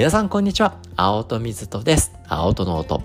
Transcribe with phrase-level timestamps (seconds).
[0.00, 0.78] 皆さんこんにちは。
[0.96, 2.14] 青戸水戸です。
[2.26, 3.02] 青戸の音。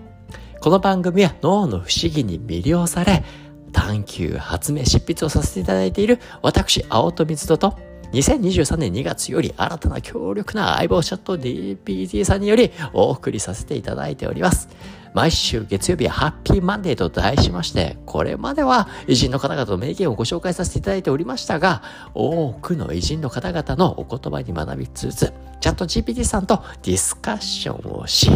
[0.62, 3.26] この番組は脳の不思議に魅了され、
[3.74, 7.78] 探求、発明、執筆をさせていただいている私、青戸水戸と、
[8.14, 14.70] 2023年2月より新たな強力な相棒チャット DPT さんによりお送りさせていただいております。
[15.16, 21.84] 毎週月曜日はハッピーマンデーと題しまして、これまでは偉人の方々の名言をご紹介させていただいておりましたが、
[22.14, 28.30] 多くの偉人の方々のお言葉に学びつつ、チャット GPT さんとディスカッションをし、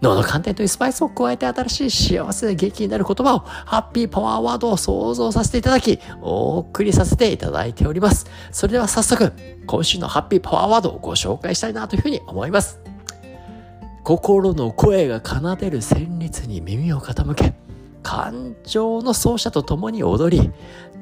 [0.00, 8.26] 脳の観点というスパイスを加えて新しい幸せで元気になる言葉をハッピーパワーワードを想像させていただき、お送りさせていただいております。
[8.50, 9.32] それでは早速、
[9.64, 12.80] 今週のハッピーパワーワードをご紹介したいなというふうに思います。
[14.02, 17.54] 心の声が奏でる旋律に耳を傾け、
[18.02, 20.50] 感情の奏者と共に踊り、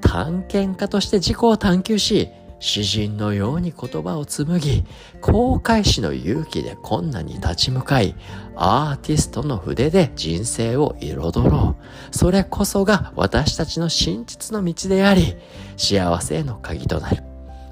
[0.01, 2.29] 探検家として自己を探求し、
[2.61, 4.84] 詩人のように言葉を紡ぎ、
[5.21, 8.16] 航海士の勇気で困難に立ち向かい、
[8.57, 12.16] アーティストの筆で人生を彩ろう。
[12.16, 15.37] それこそが私たちの真実の道であり、
[15.76, 17.27] 幸せへの鍵となる。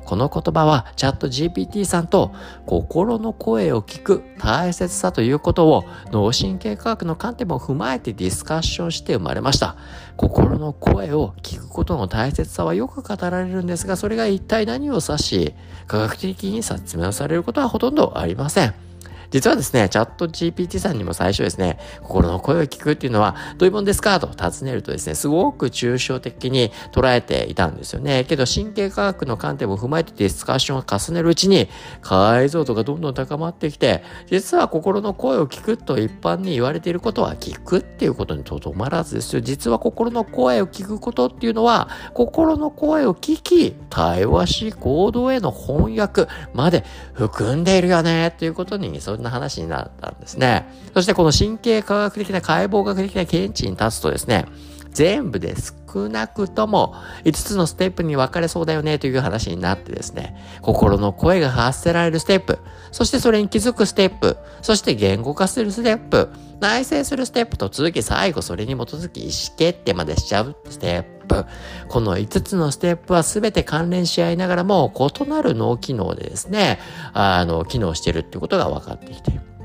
[0.06, 2.32] この言葉はチャット GPT さんと
[2.64, 9.76] 心の声を聞く大切さということを脳神経科学の観点も踏まえてディスカッションして生まれました。
[10.16, 15.54] 心の声を聞くことの大切さはよく語られるんですが、それが一体何を指し、
[15.88, 18.85] 科学的に説明されることはほとんどありません。
[19.30, 24.20] 実はですね、チャット GPT さんにも最初ですね、心の声を聞くっていうのはどういうもんですか？
[24.20, 28.24] と尋ねるとですね、すごく抽象的に捉えていたんですよね。
[28.24, 31.69] けど神経科学の観点も踏まえてディスカッションを重ねるうちに
[32.00, 39.41] 解像度がどんどん高まってきて、実は心の声を聞くと一般に言われていることは聞くっていうことにとどまらずですよ。
[39.41, 50.67] 実は心の声を聞くことっていうのは、心の声を聞き、対話し行動への翻訳まで含んでいるよねっていうことに、そんな話になったんですね。
[50.95, 54.47] そしてこの神経科学的な解剖学的な見地に立つとですね、
[54.93, 55.54] 全部で
[55.94, 56.94] 少なくとも
[57.25, 62.59] 5つのステップに分かれそうだよねという話になってですね、心の声が発せられるステップ、
[62.93, 66.31] そしてそれに気づくステップ、そして言語化するステップ、
[66.61, 71.44] 内省するステップと続き最後それに基づき意思決定までしちゃうステップ。
[71.89, 76.78] この5つのステップは全て関連し合いながらも異なる脳機能でですね、
[77.12, 79.56] あの、機能してるってことが分かってきている。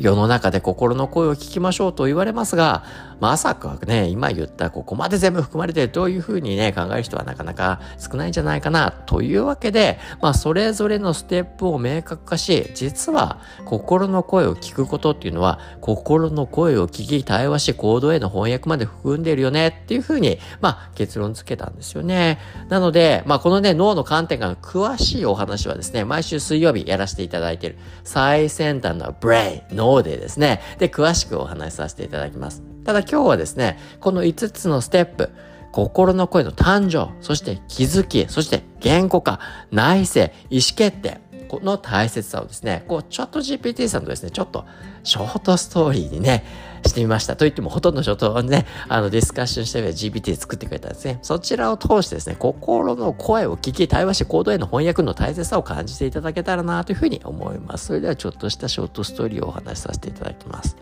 [0.00, 2.84] 世の中で心の声を聞きましょうと言われますが、
[3.20, 22.38] まさかね、今言ったここまで全部含まれてるというふうにね、考える人はなかなか少ないんじゃないかな、というわけで、まあ、それぞれのステップを明確化し、実は心の声を聞くことっていうのは、心の声を聞き、対話し、行動への翻訳まで含んでいるよね、っていうふうに、まあ、結論付けたんですよね。
[22.68, 32.62] なので、まあ、このね、脳の観点から詳しいお話はですね、毎週水曜日やらせていただいている、最先端のブレイン、方でですね、で、詳しくお話しさせていただきます。
[32.84, 35.30] ただ今日はですね、この5つのステップ、
[35.72, 39.40] 心の声の誕生、そして気づき、そして言語化、
[39.70, 44.64] 内政、意思決定、この大切さをですね、こう、チャット GPT さんとですね、ちょっと
[45.02, 46.44] ショートストーリーにね、
[46.86, 47.36] してみました。
[47.36, 51.18] と言ってもほとんどショートをね、あのディスカッションして GPT で作ってくれたんですね。
[51.22, 57.86] そちらを通してですね、心の声を聞き、対話して行動への翻訳の大切さを感じていただけたらなというふうに思います。
[57.86, 60.76] それではちょっとしたショートストーリーをお話しさせていただきます。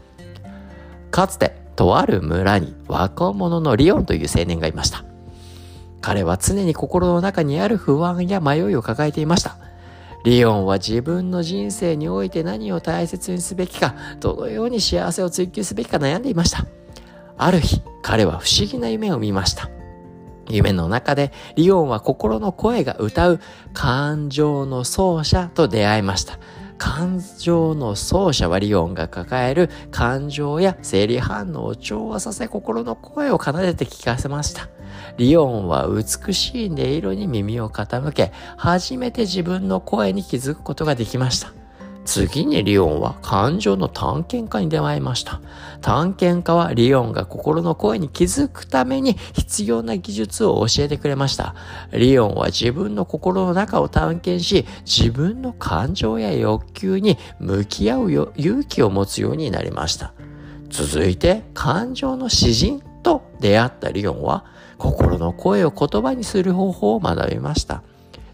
[1.10, 5.04] かつて、とある村に若者のリオンという青年がいました。
[6.00, 9.56] 彼は常に心の中にある不安や迷いを抱えていました。
[10.26, 16.66] リオンは自分の人生において何を大切にすべきか、どのように幸せを追求すべきか悩んでいました。
[17.38, 19.70] ある日、彼は不思議な夢を見ました。
[20.48, 23.40] 夢の中でリオンは心の声が歌う
[23.72, 26.40] 感情の奏者と出会いました。
[26.76, 34.68] 感情の奏者はリオンが抱える感情や生理反応を調和させ心の声を奏でて聞かせました。
[35.18, 41.52] リオンは美しい音色に耳を傾け、初めて自分の声に気づくことができました。
[42.04, 45.40] 次にリオンは感情の探検家に出会いました。
[45.80, 51.56] 探検家はリオンが心の声に気づくために必要な技術を教えてくれました。
[51.92, 60.14] リオンは自分の心の中を探検し、自分の感情や欲求に向き合う勇気を持つようになりました。
[60.68, 64.44] 続いて感情の詩人と出会ったリオンは
[64.78, 67.82] 心の声を言葉にする方法を学びました。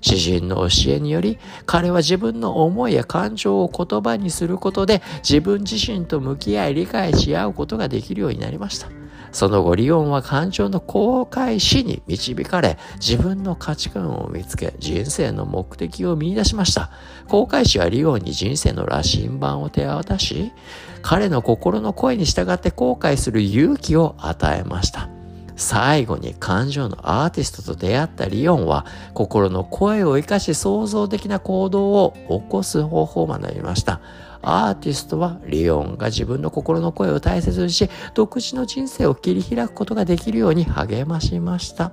[0.01, 8.89] 詩人の教えにより彼は自分の思いや感情を言葉にすることで自分自身と向き合い理解し合うことができるようになりました
[9.33, 16.91] その後、リオンは感情の公開死に導かれ、自分の価値観を見つけ、人生の目的を見出しました。
[17.29, 20.53] 公開死はリオンに人生の羅針盤を手渡し、
[21.01, 25.09] 彼の心の声に従って後悔する勇気を与えました。
[25.57, 34.01] 最後に感情のアーティストと出会ったリオンは心の声を生かし創造的な行動を起こす方法を学びました。
[34.43, 41.93] アーティストはリオンが自分の心の声を大切にし、独自の人生を切り開くことができるように励ましました。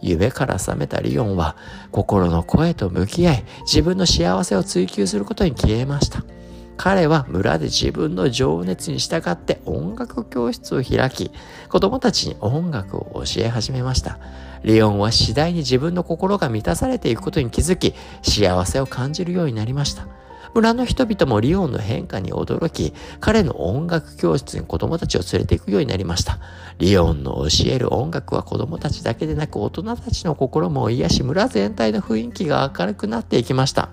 [0.00, 1.56] 夢から覚めたリオンは
[1.90, 6.22] 心の声と向き合い、自分の幸せを追求することに消えました。
[6.76, 11.30] 彼は村で自分の情熱に従って音楽教室を開き、
[11.68, 14.18] 子供たちに音楽を教え始めました。
[14.64, 20.08] リオンは次第に自分の心が満たされていくことに気づき、幸せを感じるようになりました。
[20.54, 26.38] 村の人々もリオンの変化に驚き、彼の音楽教室に子供たちを連れて行くようになりました。
[26.78, 33.88] リオンの教える音楽は子供たちだけでなく大人たちの心も癒し、村全体の雰囲気が明るくなっていきました。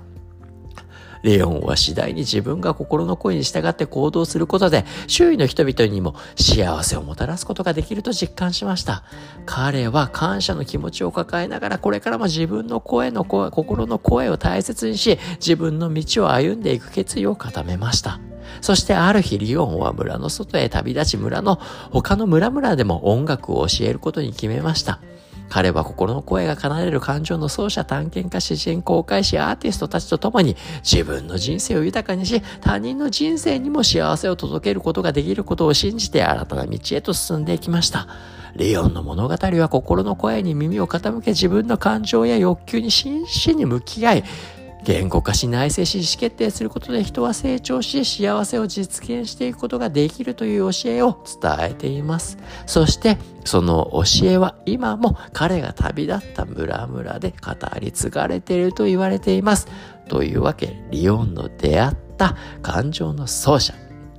[1.23, 9.03] レオンは次第に自分が心の声に従って行動することで、周囲の人々にも幸せをもたらすことができると実感しました。
[9.45, 18.19] 彼は感謝の気持ちを抱えながら、これからも自分の声の声、心の声を大切にし、自分の道を歩んでいく決意を固めました。
[18.59, 21.59] そしてある日リオンは村の外へ旅立ち村の
[21.91, 24.99] 他の村々でも音楽を教えることに決めました。
[25.51, 38.07] 彼は心の声が奏でる感情の奏者探検家詩人公開しアーティストたちと共に自分の人生を豊かにし他人の人生にも幸せを届けることができることを信じて新たな道へと進んでいきました。
[38.55, 44.23] レオンの物語は心の声に耳を傾け自分の感情や欲求に真摯に向き合い
[44.83, 52.37] 言語化し内省し意思決定することで人は成長し幸せを実現していくことができるという教えを伝えています。
[52.65, 59.67] そしてその教えは今も彼が旅立った村々で語り継がれていると言われています。
[60.07, 63.73] というわけ、リオンの出会った感情の奏者、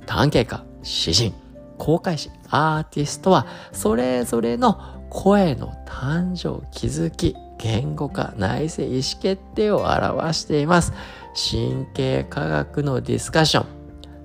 [0.05, 1.33] 探検家、詩人、
[1.77, 4.79] 公開師、アーティストはそれぞれの
[5.09, 10.91] 声の誕生、気づき、言語化、内省、意思決定を表しています。
[11.33, 13.65] 神経科学のディスカッション、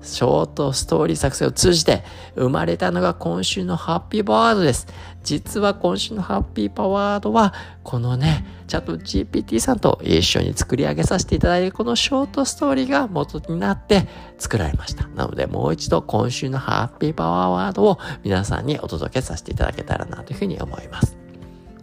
[0.01, 2.03] ショートストーリー作成を通じて
[2.35, 4.87] 生まれたのが今週のハッピーパワードです。
[5.23, 7.53] 実は今週のハッピーパワードは、
[7.83, 14.05] このね、チャット GPT さんと一緒に作り上げさせていただいて、このショートストーリーが元になって
[14.37, 15.07] 作られました。
[15.15, 21.28] なので、もう一度今週のハッピーパワーワードを皆さんにお届けさせていただけたらなというふうに思います。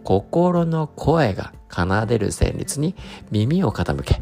[0.07, 2.95] 心の声が奏でる旋律に
[3.29, 4.21] 耳を傾け、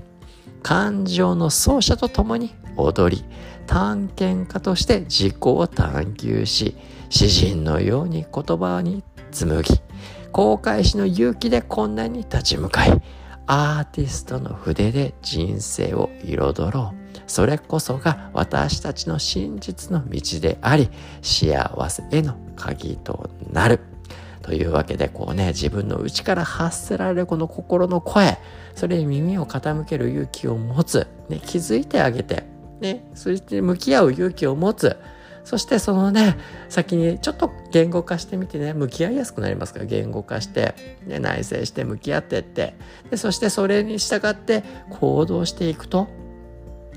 [0.64, 3.24] 感情の奏者と共に踊り、
[3.68, 6.76] 探検家として自己を探求し、
[7.12, 9.80] 詩人のように言葉に紡ぎ、
[10.32, 13.00] 公開しの勇気で困難に立ち向かい、
[13.46, 17.20] アーティストの筆で人生を彩ろう。
[17.28, 20.90] それこそが私たちの真実の道であり、
[21.22, 23.95] 幸せへの鍵となる。
[24.46, 28.38] というわけで、こうね、自分の内から発せられるこの心の声、
[28.76, 32.44] それに耳を傾ける勇気を持つ、ね、気づいてあげて、
[32.80, 34.98] ね、そして向き合う勇気を持つ、
[35.46, 36.38] そしてそのね、
[36.70, 40.76] 先にちょっと言語化してみてね、向き合いやすくなりますから、言語化して、
[41.08, 42.76] ね、内省して向き合ってって、
[43.10, 46.08] でそしてそれに従って行動していくと、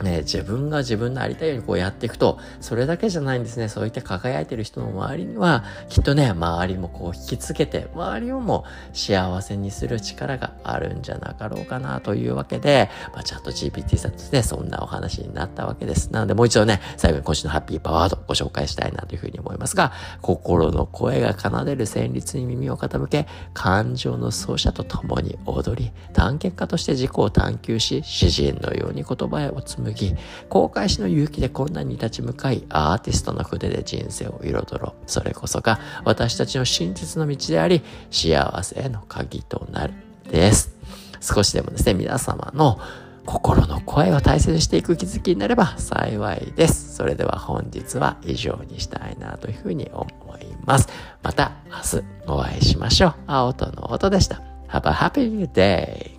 [0.02, 3.68] ね、自分が自分のありたいようにこうやっていくと、それだけじゃないんですね。
[3.68, 16.12] そういった輝いてる人の周りには、きっとね、周りもこう引きつけて、周りをも幸せにする力があるんじゃなかろうかなというわけで、まあ、チャット GPT さんとね、そんなお話になったわけです。
[16.12, 30.14] なのでもう一度ね、最後に今週のハッピーパワードご紹介したいなというふうに思いますが、心の声が奏でる旋律に耳を傾け、感情の奏者と共に踊り、探検家として自己を探求し、詩人のように言葉を紡ぎ、
[30.48, 35.02] 公開しの勇気で困難に立ち向かい、アーティストの筆で人生を彩ろう。
[35.06, 39.94] それこそが私たちの真実の道であり、幸せへの鍵となる。
[40.28, 40.70] です。
[41.20, 42.78] 少しでもですね、皆様の
[43.26, 46.94] 心の声を大切にしていく気づきになれば幸いです。
[46.94, 50.06] それでは本日は以上にしたいなというふうに思
[50.38, 50.88] います。
[51.22, 53.14] また明日お会いしましょう。
[53.26, 54.40] 青との音でした。
[54.68, 56.18] Have a happy day!